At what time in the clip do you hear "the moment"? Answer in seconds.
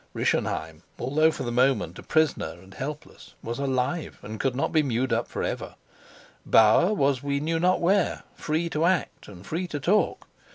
1.43-1.99